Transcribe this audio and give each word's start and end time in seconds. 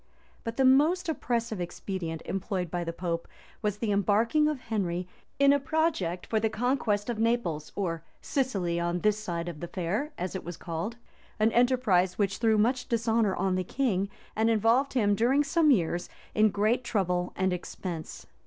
}But 0.43 0.57
the 0.57 0.65
most 0.65 1.07
oppressive 1.09 1.61
expedient 1.61 2.23
employed 2.25 2.71
by 2.71 2.83
the 2.83 2.91
pope, 2.91 3.27
was 3.61 3.77
the 3.77 3.91
embarking 3.91 4.47
of 4.47 4.59
Henry 4.61 5.07
in 5.37 5.53
a 5.53 5.59
project 5.59 6.25
for 6.25 6.39
the 6.39 6.49
conquest 6.49 7.07
of 7.07 7.19
Naples, 7.19 7.71
or 7.75 8.03
Sicily 8.19 8.79
on 8.79 9.01
this 9.01 9.19
side 9.19 9.45
the 9.61 9.67
Fare, 9.67 10.11
as 10.17 10.33
it 10.35 10.43
was 10.43 10.57
called; 10.57 10.97
an 11.39 11.51
enterprise 11.51 12.17
which 12.17 12.37
threw 12.39 12.57
much 12.57 12.87
dishonor 12.89 13.35
on 13.35 13.53
the 13.53 13.63
king, 13.63 14.09
and 14.35 14.49
involved 14.49 14.93
him, 14.93 15.13
during 15.13 15.43
some 15.43 15.69
years, 15.69 16.09
in 16.33 16.49
great 16.49 16.83
trouble 16.83 17.31
and 17.35 17.53
expense. 17.53 18.25